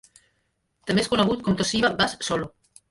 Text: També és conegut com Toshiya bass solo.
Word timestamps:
També 0.89 1.03
és 1.05 1.11
conegut 1.13 1.45
com 1.49 1.61
Toshiya 1.61 1.97
bass 2.03 2.21
solo. 2.31 2.55